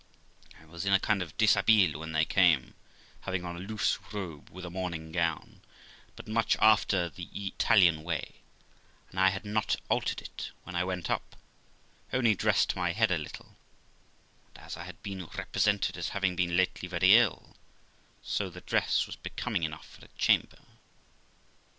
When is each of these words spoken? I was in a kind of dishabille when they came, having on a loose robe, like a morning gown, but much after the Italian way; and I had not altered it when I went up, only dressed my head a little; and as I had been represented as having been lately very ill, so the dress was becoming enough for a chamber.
I 0.59 0.65
was 0.65 0.83
in 0.83 0.93
a 0.93 0.99
kind 0.99 1.21
of 1.21 1.37
dishabille 1.37 1.99
when 1.99 2.11
they 2.11 2.25
came, 2.25 2.73
having 3.19 3.45
on 3.45 3.55
a 3.55 3.59
loose 3.59 3.99
robe, 4.11 4.49
like 4.49 4.65
a 4.65 4.69
morning 4.71 5.11
gown, 5.11 5.61
but 6.15 6.27
much 6.27 6.57
after 6.59 7.07
the 7.07 7.29
Italian 7.31 8.01
way; 8.01 8.37
and 9.11 9.19
I 9.19 9.29
had 9.29 9.45
not 9.45 9.75
altered 9.89 10.19
it 10.23 10.49
when 10.63 10.75
I 10.75 10.83
went 10.83 11.11
up, 11.11 11.35
only 12.11 12.33
dressed 12.33 12.75
my 12.75 12.93
head 12.93 13.11
a 13.11 13.17
little; 13.19 13.55
and 14.47 14.57
as 14.63 14.75
I 14.75 14.85
had 14.85 15.03
been 15.03 15.23
represented 15.27 15.95
as 15.97 16.09
having 16.17 16.35
been 16.35 16.57
lately 16.57 16.87
very 16.87 17.15
ill, 17.15 17.55
so 18.23 18.49
the 18.49 18.61
dress 18.61 19.05
was 19.05 19.15
becoming 19.17 19.61
enough 19.61 19.87
for 19.87 20.03
a 20.05 20.09
chamber. 20.17 20.57